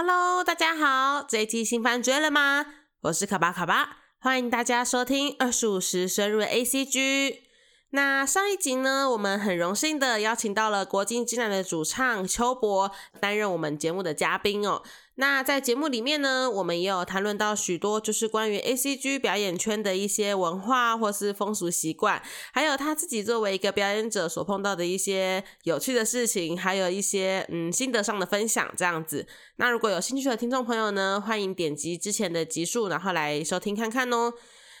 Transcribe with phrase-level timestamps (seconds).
[0.00, 2.64] Hello，大家好，这一期新番追了吗？
[3.00, 7.42] 我是卡巴卡巴，欢迎大家收听二十五时深入 A C G。
[7.90, 14.84] 那上一集呢，我们很荣幸的邀请到了国金之南的主唱邱博担任我们节目的嘉宾哦。
[15.20, 22.22] 那在节目里面呢，我们也有谈论到许多就是关于 A C G 表演圈的一些文化或是风俗习惯，
[22.52, 29.26] 还有他自己作为一个表演者所碰到的一些有趣的事情，还有一些嗯心得上的分享这样子。
[29.56, 34.32] 那如果有兴趣的听众朋友呢，欢迎点击之前的集数，然后来收听看看哦。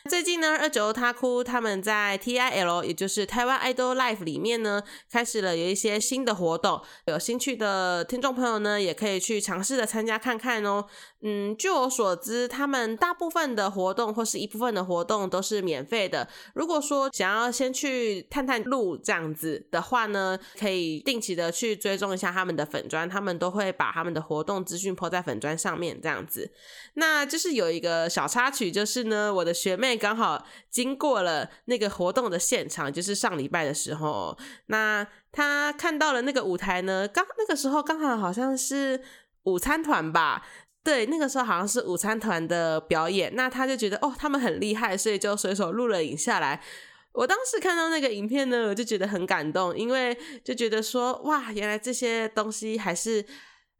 [0.08, 6.80] 最近呢，二九他哭他们在 T I L，也就是台湾 Idol Life 里面呢，开始了有一些新的活动。
[7.04, 10.86] 有兴趣的听众朋友呢，也可以去尝试的参加看看哦。
[11.20, 16.26] 嗯，据我所知，他们大部分的活动或是一部分的活动都是免费的。
[16.54, 26.50] 如果说想要先去探探路这样子的话呢，可以定期的去追踪一下他们的粉砖，他们都会把他们的活动资讯抛在粉砖上面这样子。
[26.94, 39.02] 那就是有一个小插曲，就是呢，我的学妹刚好经过了那个活动的现场，就是上礼拜的时候，那他看到了那个舞台呢，刚那个时候刚好好像是
[39.42, 40.46] 午餐团吧。
[40.84, 46.62] 对，那个时候好像是午餐团的表演，那他就觉得哦，他们很厉害，所以就随手录了影下来。
[47.12, 53.22] 我当时看到那个影片呢，我就觉得很感动，因为就觉得说哇，原来这些东西还是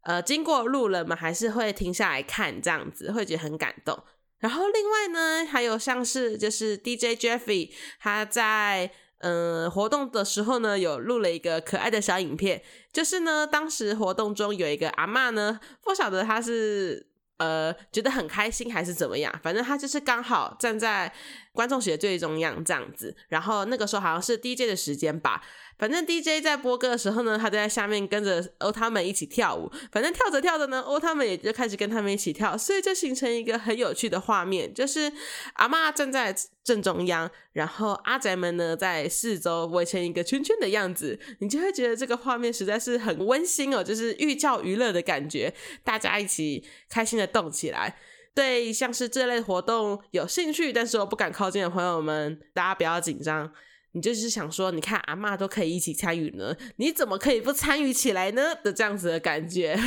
[0.03, 3.97] 呃经过路人们还是会停下来看这样子，会觉得很感动。
[4.39, 8.91] 然后另外呢，还有像是就是 DJ Jeffy 他在。
[9.21, 21.13] 嗯，活动的时候呢，有录了一个可爱的小影片，就是呢，当时活动中有一个阿妈呢，不晓得她是呃觉得很开心还是怎么样，反正她就是刚好站在
[21.51, 25.43] 观众席的最中央这样子，然后那个时候好像是 DJ 的时间吧。
[25.79, 29.71] 反正 DJ 在播歌的时候呢，他就在下面跟着欧他们一起跳舞。
[29.91, 35.11] 反正跳着跳着呢，欧他们也就开始跟他们一起跳，所以就形成一个很有趣的画面，就是
[35.53, 45.53] 阿妈站在正中央，然后阿宅们呢在四周围成一个圈圈的样子，你就会觉得这个画面实在是很温馨哦，就是寓教于乐的感觉，
[45.85, 47.97] 大家一起开心的动起来。
[48.35, 53.51] 对，像是这类活动有兴趣，但是我不敢靠近的朋友们，大家不要紧张。
[53.93, 58.55] 你就是想说，你看阿妈都可以一起参与呢，你怎么可以不参与起来呢？
[58.63, 59.77] 的这样子的感觉，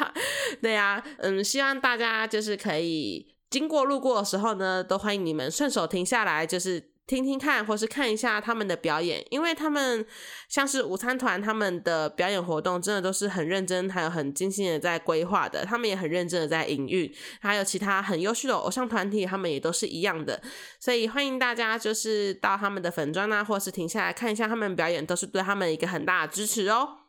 [0.60, 6.95] 对呀，嗯，希望大家就是可以经过路过的时候呢，都欢迎你们顺手停下来，就是。
[7.06, 10.04] 听听看，或是看一下他们的表演，因为他们
[10.48, 15.64] 像是午餐团，他们的表演活动真的都是很认真，还有很精心的在规划的。
[15.64, 20.42] 他们也很认真的在营运，还有其他很优秀的偶像团体，他们也都是一样的。
[20.80, 27.05] 所以欢迎大家就是到他们的粉砖啊，或是停下来看一下他们表演，都是对他们一个很大的支持哦。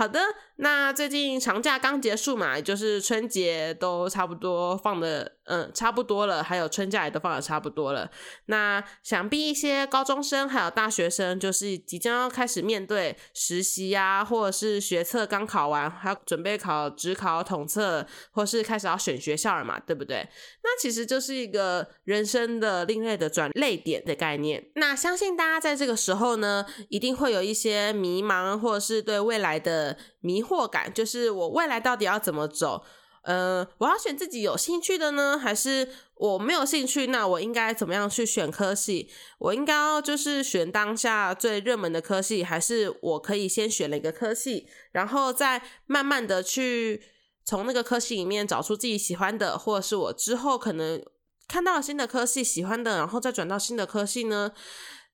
[0.00, 0.18] 好的，
[0.56, 8.10] 那最近长假刚结束嘛，就是春节都差不多放的，嗯，差不多了，还有春假也都放的差不多了。
[8.46, 20.26] 那想必一些高中生还有大学生，就是即将要开始面对实习呀，或者是学测刚考完，还要准备考职考统测，或是开始要选学校了嘛，对不对？
[20.62, 24.70] 那其实就是一个人生的另类的转类点的概念。
[24.76, 29.89] 那相信大家在这个时候呢，一定会有一些迷茫，或者是对未来的。
[30.20, 32.84] 迷惑感就是我未来到底要怎么走？
[33.22, 37.06] 呃，我要选自己有兴趣的呢，还是我没有兴趣？
[37.08, 39.10] 那我应该怎么样去选科系？
[39.38, 47.02] 我应该要就是选当下最热门的科系，还是我可以先选了一个科系，然后再慢慢的去
[47.44, 51.04] 从那个科系里面找出自己喜欢的，或者是我之后可能
[51.46, 54.52] 看到了新的科系喜欢的，然后再转到新的科系呢？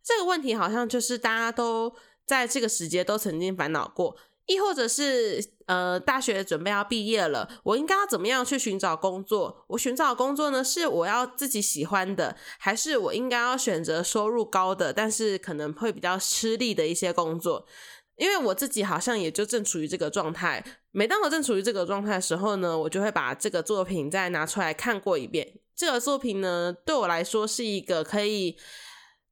[0.05, 1.93] 这个问题好像就是大家都
[2.25, 4.17] 在这个时节都曾经烦恼过。
[4.47, 9.65] 亦或者是呃，大学准备要毕业了，我应该要怎么样去寻找工作？
[9.67, 17.67] 我寻找工作呢，是我要自己喜欢的，还是我应该要选择收入高的，但是可能会比较吃力的一些工作？
[18.15, 20.65] 因为我自己好像也就正处于这个状态。
[20.93, 25.59] 每当我正处于这个状态的时候呢，我就会把这个作品再拿出来看过一遍。
[25.75, 28.57] 这个作品呢，对我来说是一个可以。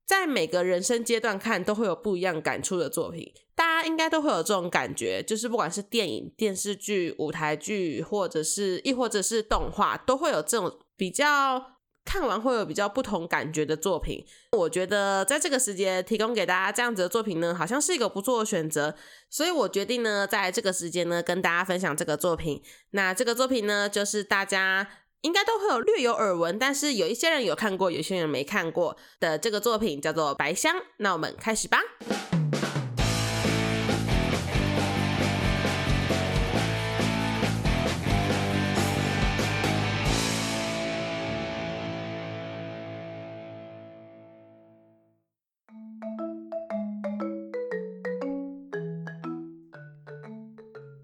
[0.06, 14.26] 在每个人生阶段看都会有不一样感触的作品，大家应该都会有这种感觉，就是不管是电影、电视剧、舞台剧，或者是亦或者是动画，都会有这种比较看完会有比较不同感觉的作品。
[14.52, 18.94] 我觉得在这个时间提供给大家这样子的作品呢，好像是一个不错的选择，
[19.30, 22.62] 所以我决定呢，在这个时间呢，跟大家分享这个作品。
[22.90, 24.86] 那这个作品呢，就是大家。
[25.24, 30.76] 应该都会有略有耳闻，但是有一些人有看过，有些人没看过的这个作品叫做《白香》。
[30.98, 31.80] 那我们开始吧。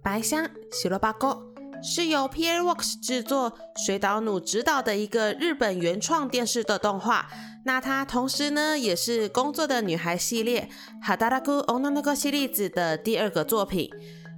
[0.02, 1.49] 白香，喜罗巴糕。
[1.82, 3.52] 是由 Pierre Works 制作、
[3.86, 7.28] 水岛努执导的一个日本原创电视的动画。
[7.64, 10.68] 那它同时呢，也是《工作的女孩》系列
[11.06, 13.90] 《Hadaraku Ononoko》系列子的第二个作品。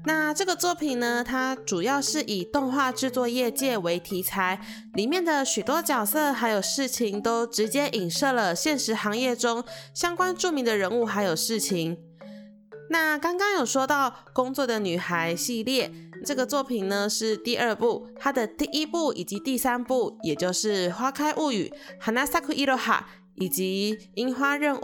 [0.04, 4.60] 那这个作品呢，它主要是以动画制作业界为题材，
[4.94, 9.62] 里面的许多角色还有事情都直接影射了现实行业中
[9.94, 11.96] 相关著名的人物还有事情。
[12.90, 15.90] 那刚刚有说到《工作的女孩》系列
[16.25, 21.73] 这个作品呢，是第二部，它的第一部以及第三部，也就是《花开物语》
[22.05, 23.00] hana sakuriya
[23.37, 24.81] 以及《樱花任务》。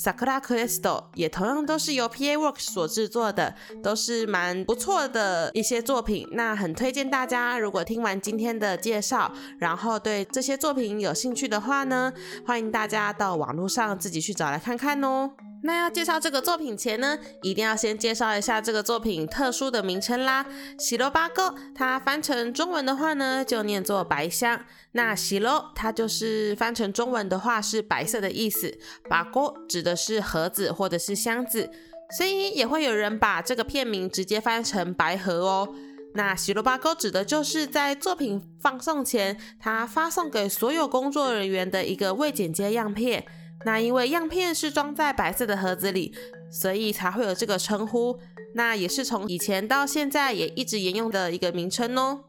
[0.00, 6.26] Sakura Crystal 也同样都是由 PA Works 所制作的，都是蛮不错的一些作品。
[6.32, 12.10] 那很推荐大家，如果听完今天的介绍，然后对这些作品有兴趣的话呢，
[12.46, 15.32] 欢迎大家到网络上自己去找来看看哦。
[15.62, 20.46] 那要介绍这个作品前呢，一定要先介绍一下这个作品特殊的名称啦。
[20.78, 24.58] 喜罗巴哥，它翻成中文的话呢，就念作白香。
[24.92, 28.78] 那喜罗，它就是翻成中文的话是白色的意思。
[29.10, 31.70] 巴哥指的是盒子或者是箱子，
[32.16, 35.68] 所以也会有人把这个片名直接翻成白盒哦。
[36.14, 43.24] 那喜罗巴哥指的就是在作品放送前，他发送给所有工作人员的一个未剪接样片。
[43.64, 46.14] 那因为样片是装在白色的盒子里，
[46.50, 48.18] 所以才会有这个称呼。
[48.54, 52.24] 那也是从以前到现在也一直沿用的一个名称哦。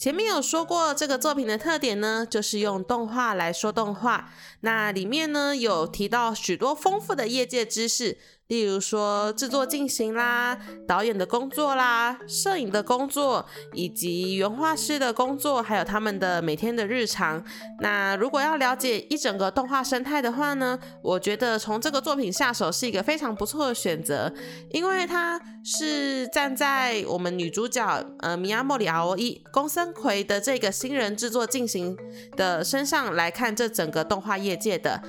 [0.00, 4.32] 前面有说过这个作品的特点呢，就是用动画来说动画。
[4.60, 8.16] 那里面呢有提到许多丰富的业界知识。
[8.50, 17.42] 例如说制作进行啦，导演的工作啦，摄影的工作，以及原画师的工作，还有他们的每天的日常。
[17.80, 24.32] 那如果要了解一整个动画生态的话呢，我觉得从这个作品下手是一个非常不错的选择，
[24.72, 31.96] 因为它是站在我们女主角呃米亚莫里奥伊宫森葵的这个新人制作进行
[32.36, 35.00] 的身上来看这整个动画业界的。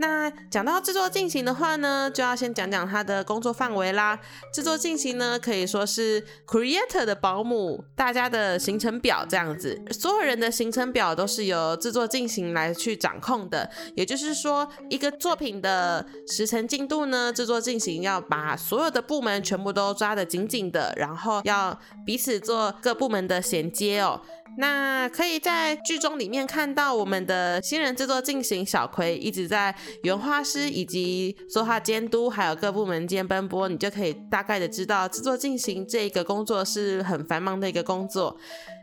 [0.00, 4.18] 那讲到制作进行的话呢，就要先讲讲他的工作范围啦。
[4.50, 13.70] 制作进行呢，可以说是 creator 的保姆，大家的行程表这样子，所有人的行程表都是由制作进行来去掌控的。
[13.94, 24.22] 也就是说，一个作品的时程进度呢，制作进行要把所有的部门全部都抓得紧紧的，然后要彼此做各部门的衔接哦。
[24.60, 38.36] 那可以在剧中里面看到我们的新人制作进行，小葵一直在原画师以及作画监督，还有各部门间奔波，你就可以大概的知道制作进行这个工作是很繁忙的一个工作。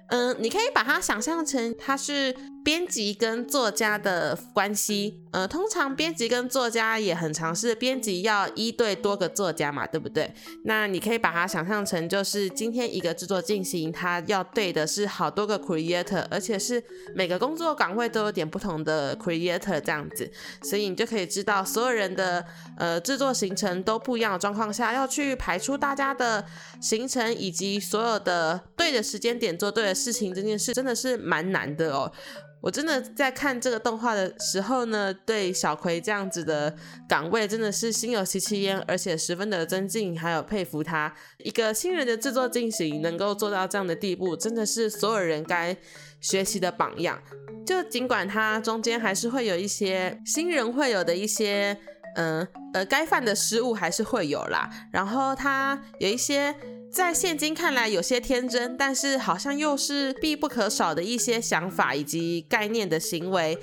[0.09, 2.33] 嗯，你可以把它想象成它是
[2.67, 5.23] 编辑跟作家的关系。
[5.31, 10.33] 呃，通常编辑跟作家也很常是编辑要一对多个作家嘛，对不对？
[10.65, 16.83] 那你可以把它想象成就是今天一个制作进行，它要对的是好多个 creator，而且是
[17.15, 20.29] 每个工作岗位都有点不同的 creator 这样子，
[20.63, 22.43] 所以你就可以知道所有人的
[22.77, 26.43] 呃制作行程都不一样的状况下，要去排出大家的
[26.81, 29.95] 行程以及所有的对的时间点做对的。
[29.95, 32.11] 事情这件事真的是蛮难的哦，
[32.59, 36.75] 我真的在看这个动画的时候呢，对小葵这样子的
[37.07, 45.77] 岗位真的是心有戚戚焉，而且十分的尊敬，还有佩服他一个新人的制作进行能够做到这样的地步，真的是所有人该
[46.19, 47.21] 学习的榜样。
[47.65, 51.77] 就尽管他中间还是会有一些新人会有的一些，
[52.15, 56.55] 嗯呃该犯的失误还是会有啦，然后他有一些。
[56.91, 63.57] 在现今看来有些天真，但是好像又是必不可少的一些想法以及概念的行为，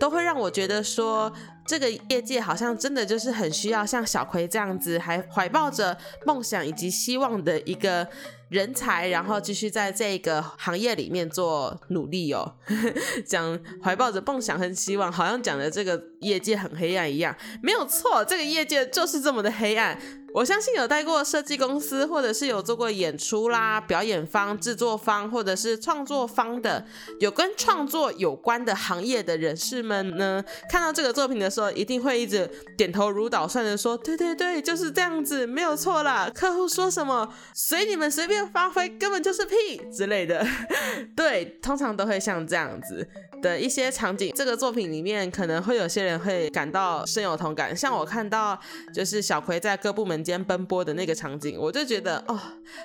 [0.00, 1.30] 都会让我觉得说，
[1.66, 8.08] 这个业界好像真的就是很需要像小葵这样子，还怀抱着梦想以及希望的一个
[8.48, 12.54] 人才，然后继续在这个行业里面做努力哦。
[13.26, 19.98] 讲怀抱着梦想和希望，好像讲的这个业界很黑暗一样，没有错，这个业界就是这么的黑暗。
[20.34, 26.84] 我相信有待过设计公司，或者是有做过演出啦、表演方、制作方，或者是创作方的，
[27.18, 40.46] 有跟创作有关的行业的人士们呢，看到这个作品的时候，一定会一直点头如捣蒜的说：“对对对，就是这样子，没有错啦。”客户说什么，随你们随便发挥，根本就是屁之类的。
[41.16, 43.06] 对，通常都会像这样子。
[43.40, 47.76] 的一些场景，这个作品里面可能会有些人会感到深有同感。
[47.76, 48.58] 像我看到
[48.92, 52.36] 就是小葵在各部门间奔波的那个场景，我就觉得哦，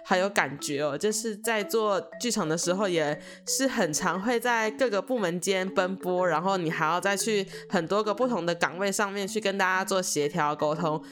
[0.05, 0.95] 好有感觉哦。
[0.95, 11.03] 就是在做剧场的时候，也是很常会在各个部门间奔波，然后你还要再去很多个不同的岗位上面去跟大家做协调沟通。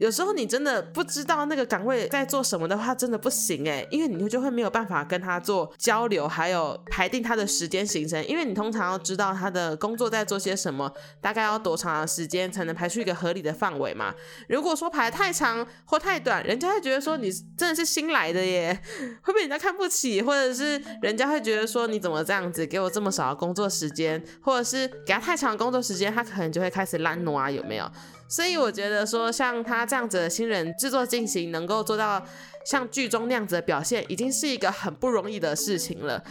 [0.00, 10.90] 有时候你真的不知道那个岗位在做什么的话，真的不行哎，因为你就会没有办法跟他做交流，还有排定他的时间行程，因为你通常要知道他的工作在做些什么，
[11.20, 14.14] 大概要多长的时间才能排出一个合理的范围嘛。
[14.48, 18.80] 如果说排太长或太短，人家会觉得说你真的是新来的耶，
[19.20, 27.84] 会被人家看不起，或者是人家会觉得说你怎么这样子给我这么少的工作时间，或者是给他太长的工作时间，他可能就会开始懒惰啊，有没有？
[28.30, 32.24] 所以我觉得说，像他这样子的新人制作进行，能够做到
[32.64, 36.22] 像剧中那样子的表现，已经是一个很不容易的事情了。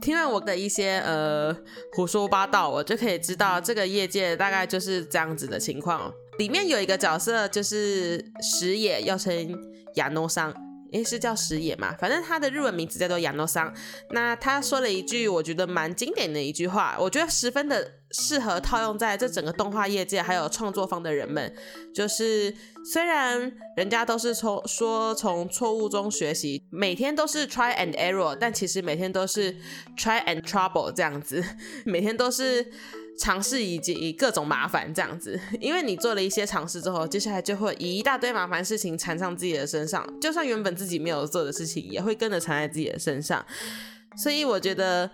[0.00, 1.54] 听完我的一些呃
[1.92, 6.10] 胡说八道，我就可以知道这个业界大概就是这样子的情况。
[6.38, 9.54] 里面有一个角色就是石野，又称
[9.96, 10.52] 亚诺桑。
[10.92, 11.92] 诶，是叫石野嘛？
[11.98, 13.72] 反正他的日文名字叫做亚诺桑。
[14.10, 21.52] 那他说了一句我觉得蛮经典的一句话，我觉得十分的适合套用在这整个动画业界还有创作方的人们。
[21.94, 22.54] 就是
[22.90, 29.52] 虽然人家都是从说从错误中学习，每天都是 try and error，但其实每天都是
[29.98, 31.44] try and trouble 这样子，
[31.84, 32.72] 每天都是。
[33.16, 43.46] 尝试以及各种麻烦这样子，因为你做了一些尝试之后，接下来就会以一大堆麻烦事情缠上自己的身上，就算原本自己没有做的事情，也会跟着缠在自己的身上。
[44.16, 45.08] 所以我觉得，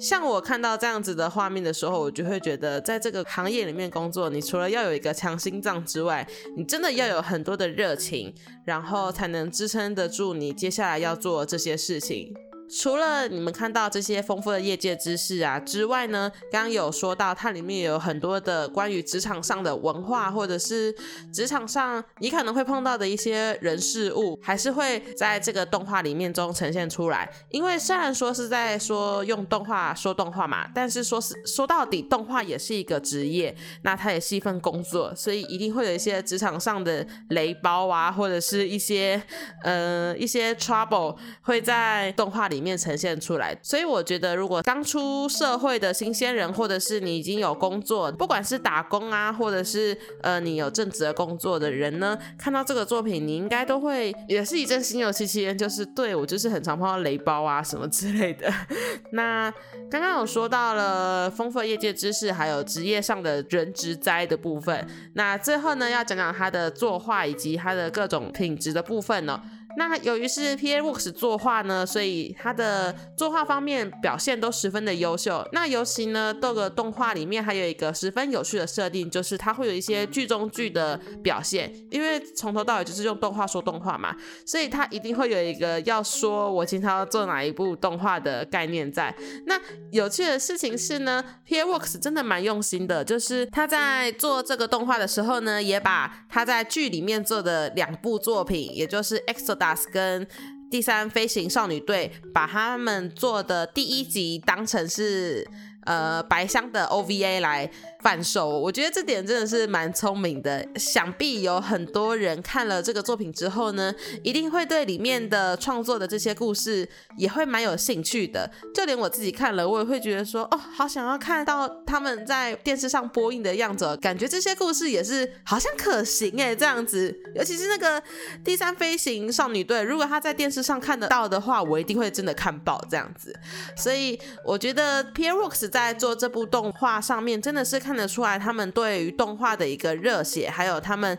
[0.00, 6.26] 像我看到这样子的画面的时候，我就会觉得，在这个行业里面工作，你除了要有一个强心脏之外，
[6.56, 8.32] 你真的要有很多的热情，
[8.64, 12.32] 然后才能支撑得住你接下来要做这些事情。
[12.70, 20.94] 除了你们看到这些丰富的业界知识啊之外呢，刚刚有说到它里面有很多的关于职场上的文化，或者是
[21.32, 27.30] 职场上你可能会碰到的一些人事物，还是会在这个动画里面中呈现出来。
[27.50, 39.22] 因为虽然说是在说用动画说动画嘛，但是说是说到底，动画也是一个职业，那它也是一份工作，所以一定会有一些职场上的雷包啊，或者是一些
[39.62, 42.57] 呃一些 trouble 会在动画里。
[42.58, 58.52] 里面呈现出来，所以我觉得，如果刚出社会的新鲜人，或者是你已经有工作，不管是打工啊，或者是呃你有正职的工作的人呢，看到这个作品，你应该都会也是一阵心有戚戚焉，就是对我就是很常碰到雷包啊什么之类的。
[59.12, 59.48] 那
[59.88, 64.84] 刚刚有说到了丰富业界知识，还有职业上的人职灾的部分，
[65.14, 69.40] 那最后呢要讲讲他的作画以及他的各种品质的部分呢。
[69.78, 75.46] 那由于是 P A Works 作画呢，所以它的作画方面表现都十分的优秀。
[75.52, 81.72] 那尤其呢，这个动画里面还有一个十分有趣的设定，就是它会有一些剧中剧的表现。
[81.92, 89.14] 因为从头到尾就是用动画说动画嘛，所以它一定会有一个要说我今天要做哪一部动画的概念在。
[89.46, 89.54] 那
[89.92, 99.54] 有趣的事情是呢，P A Works 真的蛮用心的，就是他在做这个动画的时候呢，也把他在剧里面做的两部作品，也就是 X
[99.92, 100.26] 跟
[100.70, 105.46] 第三飞行少女队把他们做的第一集当成是
[105.86, 107.70] 呃白箱的 OVA 来。
[108.00, 110.64] 贩售，我觉得这点真的是蛮聪明的。
[110.76, 118.48] 想必有很多人看了这个作品之后呢，一定会对里面的创作的这些故事也会蛮有兴趣的。
[118.72, 127.12] 就连我自己看了，我也会觉得说，哦，好想要看到他们在电视上播映的样子，感觉这些故事也是好像可行哎，这样子。
[127.34, 128.00] 尤其是那个
[128.44, 133.34] 第三飞行少女队，如果他在电视上看得到的话，我一定会真的看爆这样子。
[133.76, 137.87] 所以我觉得 Pierre Rocks 在做这部动画上面真的是。
[137.88, 141.16] 看得出来，他们对于动画的一个热血，还有他们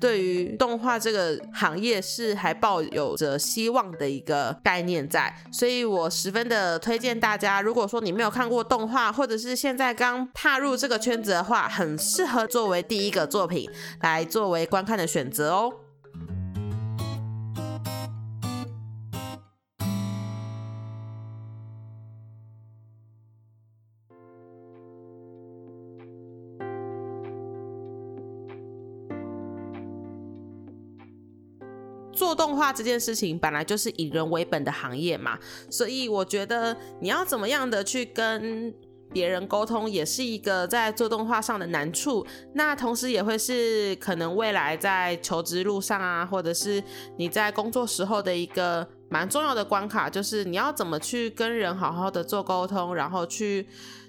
[0.00, 13.68] 对于动画这个行业是还抱有着希望的一个概念在，所以我十分的推荐大家，如果说你没有看过动画，或者是现在刚踏入这个圈子的话，很适合作为第一个作品
[14.02, 15.72] 来作为观看的选择哦。
[32.52, 35.38] 动画这件事情本来就是以人为本的行业嘛，
[35.70, 38.70] 所以我觉得你要怎么样的去跟
[39.10, 42.26] 别人沟通，也是一个在做动画上的难处。
[42.52, 46.84] 那同时也会是可能未来在求职路上啊，或者是
[47.16, 48.86] 你在工作时候的一个。
[49.12, 53.66] 蛮重要的关卡就是你要怎么去跟人好好的做沟通，然后去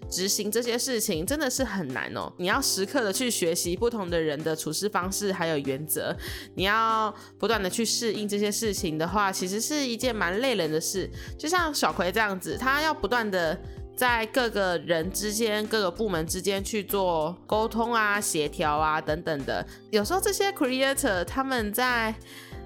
[0.09, 2.31] 执行这些事情，真的是很难哦。
[2.37, 6.15] 你要时刻的去学习不同的人的处事方式还有原则，
[6.55, 11.09] 你要不断的去适应这些事情的话，其实是一件蛮累人的事。
[11.37, 13.59] 就像小葵这样子，他要不断的。
[13.95, 19.63] 在各个人之间、各个部门之间去做沟通啊、协调啊等等的。
[19.91, 22.13] 有时候这些 creator 他们在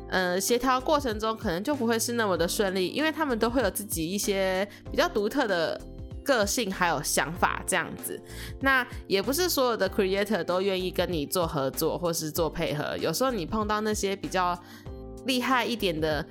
[0.09, 5.79] 呃协调过程中可能就不会是那么的顺利，因为他们都会有自己一些比较独特的
[6.23, 8.21] 个性还有想法这样子。
[8.61, 12.97] 那也不是所有的 creator 都愿意跟你做合作或是做配合。
[12.97, 14.57] 有时候你碰到那些比较
[15.25, 16.25] 厉害一点的。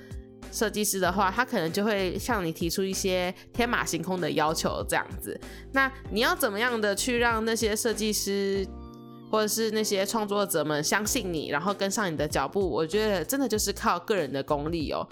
[0.52, 5.38] 设计师的话，他可能就会向你提出一些天马行空的要求，这样子。
[5.72, 8.66] 那你要怎么样的去让那些设计师
[9.30, 12.68] 或者是那些创作者们相信你，然后跟上你的脚步？
[12.68, 15.06] 我觉得真的就是靠个人的功力哦。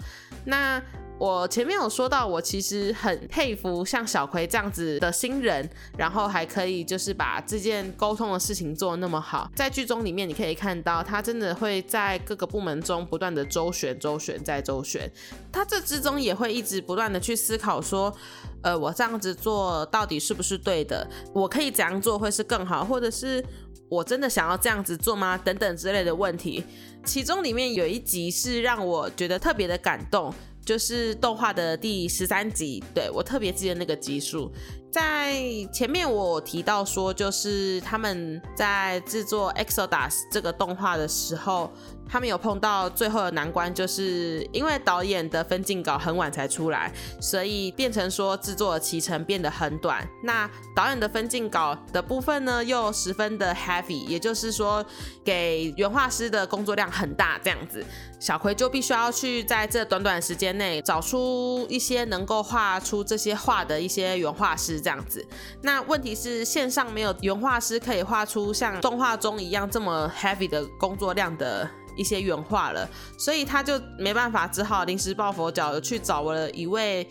[0.45, 0.81] 那。
[1.17, 9.49] 我前面有说到，我其实很佩服像小葵这样子的新人，然后还可以就是把这件沟通的事情做那么好。
[9.55, 15.09] 在剧中里面，你可以看到他真的会在各个部门中不断的周旋、周旋再周旋。
[15.53, 18.13] 他这之中也会一直不断的去思考说，
[18.61, 21.07] 呃，我这样子做到底是不是对的？
[21.31, 22.83] 我可以怎样做会是更好？
[22.83, 23.41] 或者是
[23.89, 25.37] 我真的想要这样子做吗？
[25.37, 26.63] 等等之类的问题。
[27.03, 30.33] 其中里面有一集是让我觉得特别的感动。
[30.65, 34.51] 就是动画的第十三集，对我特别记得那个集数。
[34.91, 35.35] 在
[35.71, 41.71] 前面我提到说，就是他们在制作《Exodus》这个动画的时候。
[42.07, 50.07] 他们有碰到最后的难关，就是因为导演的分镜稿很晚才出来，所以变成说制作的期程变得很短。
[50.23, 54.85] 那导演的分镜稿的部分呢，又十分的 heavy，也就是说
[55.23, 57.83] 给原画师的工作量很大，这样子，
[58.19, 65.25] 小葵就必须要去在这短短时间内找出一些能够画出这些画的一些原画师，这样子。
[65.63, 71.67] 那问题是线上没有原画师可以画出像动画中一样这么 heavy 的工作量的。
[71.95, 72.87] 一些原话了，
[73.17, 77.07] 所以他就没办法，只好临时抱佛脚，去找了一位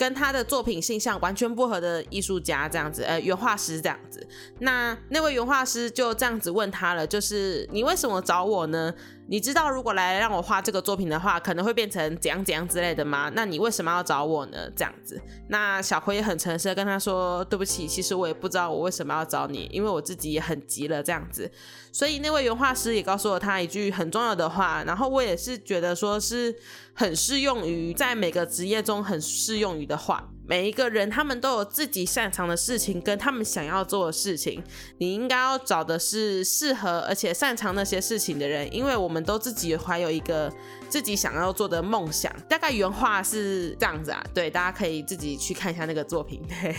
[0.00, 4.26] 跟他的作品性向完全不合的艺术家，这样子，呃，原画师这样子。
[4.60, 8.94] 那那位原画师就这样子问他了，就是你为什么找我呢？
[9.28, 13.30] 你知道如果来让我画这个作品的话，可能会变成怎样怎样之类的吗？
[13.34, 14.68] 那你为什么要找我呢？
[14.74, 21.48] 这样子，那小葵也很诚实的跟他说，对不起，其实我也不知道我为什么要找你，因为我自己也很急了这样子。
[21.92, 26.54] 所以那位原画师也告诉了他一句很重要的话，然后我也是觉得说是
[27.00, 30.28] 很适用于在每个职业中很适用于的话。
[30.50, 34.60] 每一个人，他们都有自己擅长的事情，跟他们想要做的事情。
[34.98, 40.52] 你应该要找的是适合而且擅长那些事情的人，因为我们都自己怀有一个
[40.88, 42.34] 自己想要做的梦想。
[42.48, 46.42] 大概原话是这样子啊，对，大家可以自己去看一下那个作品。
[46.48, 46.74] 对，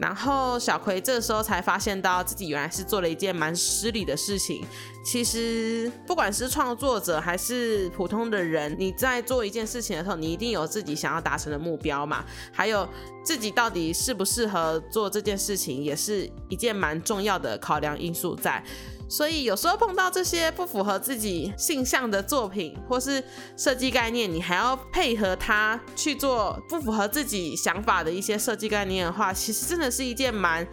[0.00, 4.66] 然后小葵这时候才发现到自己原来是做了一件蛮失礼的事情。
[5.04, 12.24] 其实，不管是创作者还是普通的人，你在做一件事情的时候，你一定有自己想要达成的目标嘛。
[12.50, 12.88] 还有
[13.22, 18.62] 自己到底适不适合做这件事情，也是一件蛮重要的考量因素在。
[19.08, 23.22] 所以有时候碰到这些不符合自己性向的作品或是
[23.56, 30.66] 设计概念，你还要配合他去做不符合自己想法的一些设计概念的话，其实真的是一件蛮。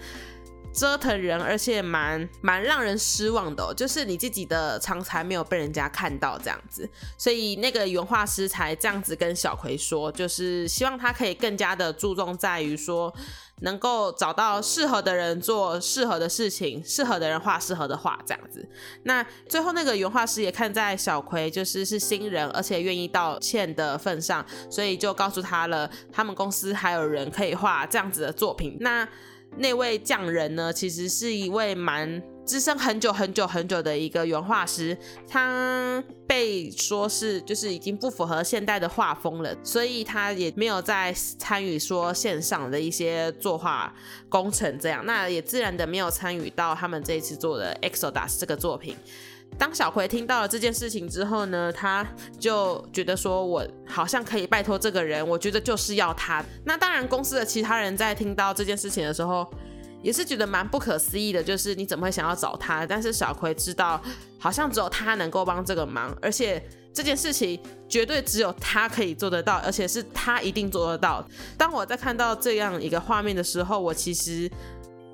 [0.73, 13.13] 折腾人，而且蛮蛮让人失望的，就是你自己的长才没有被人家看到这样子，所以那个原画师才这样子跟小葵说，就是希望他可以更加的注重在于说，
[13.61, 18.67] 能够找到适合的人做适合的事情，适合的人画适合的画这样子。
[19.03, 28.77] 那最后那个原画师也看在小葵就是是新人，而且愿意道歉的份上，所以就告诉他了，他们公司还有人可以画这样子的作品。
[28.79, 29.07] 那
[29.57, 43.93] 那位匠人呢，其实是一位蛮资深很久很久很久的一个原画师，他被说是就是已经不符合现代的画风了，所以他也没有再参与说线上的一些作画
[44.27, 48.97] 工程，这样那也自然的没有参与到他们这一次做的 Exodus 这个作品。
[49.57, 52.05] 当小葵听到了这件事情之后呢，他
[52.39, 56.43] 就觉得说，我好像可以拜托这个人，我觉得就是要他。
[56.65, 59.49] 那当然，公司的其他人在听到这件事情的时候，
[60.01, 62.85] 也是觉得蛮不可思议的，就是你怎么会想要找他？
[62.85, 64.01] 但是小葵知道，
[64.39, 66.61] 好像只有他能够帮这个忙，而且
[66.93, 71.25] 这件事情绝对只有他可以做得到，而且是他一定做得到。
[71.57, 74.49] 当我在看到这样一个画面的时候，我其实。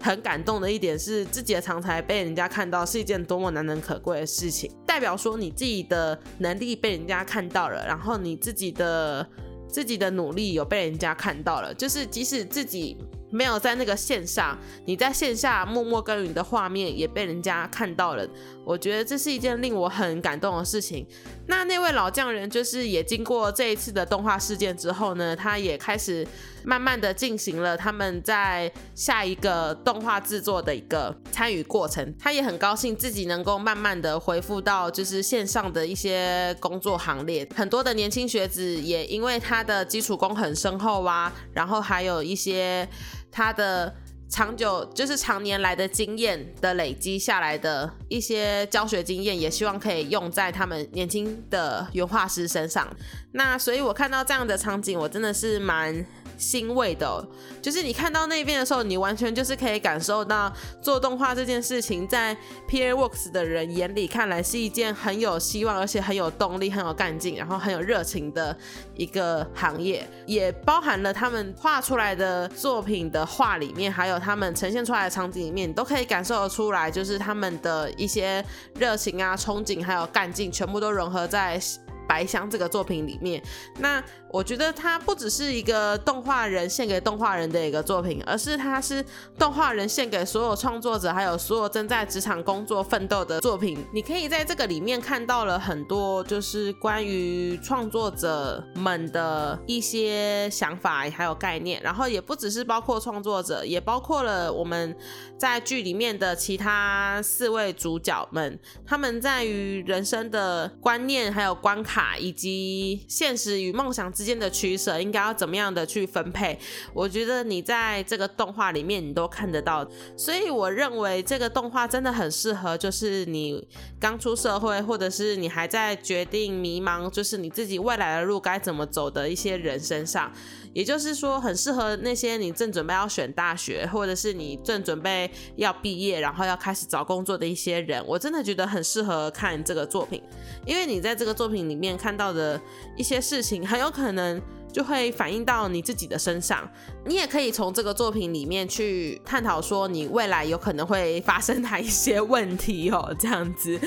[0.02, 4.72] 很感动的一点是，自己的长才被人家看到，是一件多么难能可贵的事情。
[4.86, 9.28] 代表说你自己的能力被人家看到了，然后你自己的
[9.68, 11.74] 自己的努力有被人家看到了。
[11.74, 12.98] 就是即使自己
[13.32, 18.28] 没有在那个线上，你在线下默默耕耘的画面也被人家看到了。
[18.66, 21.06] 我觉得这是一件令我很感动的事情。
[21.48, 26.28] 那那位老匠人就是也经过这一次的动画事件之后呢，他也开始
[26.64, 32.14] 慢慢的进行了他们在下一个动画制作的一个参与过程。
[32.20, 37.48] 他也很高兴自己能够慢慢的恢复到就是线上的一些工作行列。
[37.56, 42.88] 很多的年轻学子也因为他的基础功很深厚啊，然后还有一些
[43.32, 43.96] 他的。
[44.32, 52.88] 长久就是常年来的经验的累积下来的一些教学经验，也希望可以用在他们年轻的原画师身上。
[53.32, 56.06] 那所以我看到这样的场景，我真的是蛮。
[56.40, 57.28] 欣慰的，
[57.62, 68.58] 就是你看到那边的时候，你完全就是可以感受到做动画这件事情，在 P A Works 的人眼里看来是一件很有希望，而且很有动力、很有干劲，然后很有热情的
[68.96, 78.44] 一个行业，也包含了他们画出来的作品的画里面，还有他们呈现出来的场景里面，你都可以感受得出来，就是他们的一些
[78.76, 81.62] 热情啊、憧憬还有干劲，全部都融合在。
[82.08, 83.40] 白箱这个作品里面，
[83.78, 89.04] 那我觉得它不只是一个动画人献给动画人的一个作品，而是它是
[89.38, 93.84] 动画人献给所有创作者，还有所有正在职场工作奋斗的作品。
[93.92, 104.96] 你可以在这个里面看到了很多，就是关于创作者们的一些想法还有概念，然后也不只是包括创作者，也包括了我们
[105.38, 112.18] 在剧里面的其他四位主角们，他们在于人生的观念还有关卡。
[112.20, 116.60] 以及现实与梦想之间的取舍，应该要怎么样的去分配？
[116.94, 119.90] 我觉得你在这个动画里面，你都看得到。
[120.18, 123.66] 所以我认为这个动画真的很适合，就是你
[123.98, 130.30] 刚出社会，或者是你还在决定迷茫，就是你自己未来的路该怎么走的一些人身上。
[130.74, 138.04] 也就是说，很适合那些你正准备要选大学，或者是你正准备要毕业，然后要开始找工作的一些人。
[138.08, 140.22] 我真的觉得很适合看这个作品，
[140.66, 142.60] 因为你在这个作品里面看到的
[142.96, 144.42] 一些事情，很有可能。
[144.72, 146.70] 就会反映到你自己的身上，
[147.06, 153.80] 你也可以从这个作品里面去探讨说你未来有可能会发生哪一些问题哦，这样子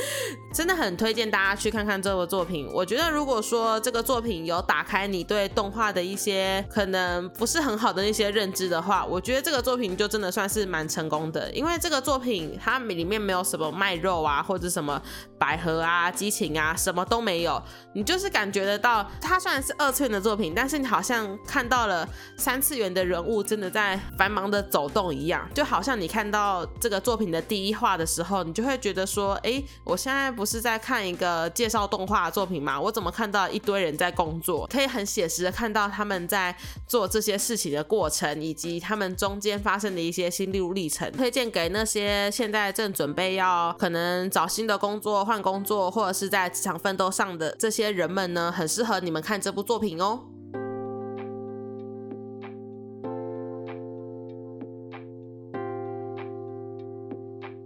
[0.53, 2.68] 真的很推荐大家去看看这部作品。
[2.73, 15.01] 我觉得如果说这个作品有打开你对动画的一些可能不是很好的那些认知的话，我觉得这个作品就真的算是蛮成功的，因为这个作品它里面没有什么卖肉啊，或者什么
[15.38, 17.62] 百合啊、激情啊，什么都没有，
[17.95, 22.09] 你就是感觉得到它虽然是二次元的作品，但是是你好像看到了
[22.39, 32.81] 三次元的人物真的在繁忙的走动一样，就好像你看到这个作品的第一话的时候，你就会觉得说，哎，我现在不是在看一个介绍动画作品吗？
[32.81, 34.67] 我怎么看到一堆人在工作？
[34.73, 36.57] 可以很写实的看到他们在
[36.89, 41.13] 做这些事情的过程，以及他们中间发生的一些心路历程。
[41.13, 50.32] 推荐给那些现在正准备要可能找新的工作、换工作，或者是在职场奋斗上的这些人们呢，很适合你们看这部作品哦。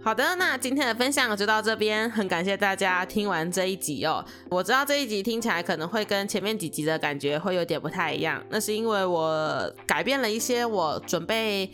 [0.07, 4.23] 好的，那今天的分享就到这边，很感谢大家听完这一集哦。
[4.49, 11.69] 我知道这一集听起来可能会跟前面几集的感觉会有点不太一样，那是因为我改变了一些我准备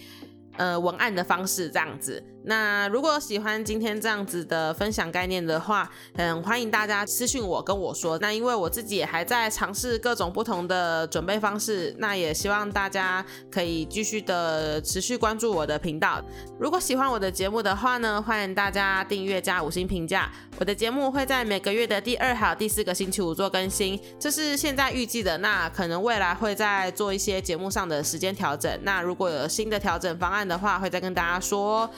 [0.57, 2.23] 呃文案的方式，这样子。
[2.45, 8.17] 那如果喜欢今天这样子的分享概念的话，嗯，欢迎大家私信我跟我说。
[8.19, 16.21] 那因为我自己也还在尝试各种不同的准备方式，那也希望大家可以继续的持续关注我的频道。
[16.59, 20.31] 如果喜欢我的节目的话呢，欢迎大家订阅加五星评价。
[20.59, 25.37] 我的节目会在每个月的第二号第四个星期五做更新，这是现在预计的。
[25.37, 28.77] 那可能未来会再做一些节目上的时间调整。
[28.83, 31.89] 那如果有新的调整方案的话，会再跟大家说。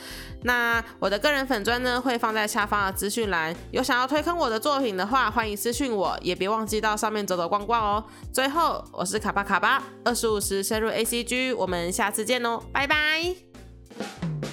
[0.46, 3.54] 那我的个人粉砖呢，会放在下方的资讯栏。
[3.72, 8.04] 有想要推坑我的作品的话，欢迎私讯我，也别忘记到上面走走逛逛哦。
[8.32, 14.45] 最后，我是卡巴卡巴，二十五时深入 A C G，我们下次见哦，拜拜。